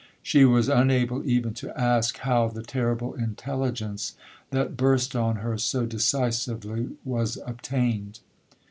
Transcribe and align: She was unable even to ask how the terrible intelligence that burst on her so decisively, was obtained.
She 0.23 0.45
was 0.45 0.67
unable 0.67 1.23
even 1.29 1.53
to 1.53 1.79
ask 1.79 2.17
how 2.17 2.47
the 2.47 2.63
terrible 2.63 3.13
intelligence 3.13 4.15
that 4.49 4.75
burst 4.75 5.15
on 5.15 5.35
her 5.35 5.59
so 5.59 5.85
decisively, 5.85 6.97
was 7.05 7.37
obtained. 7.45 8.19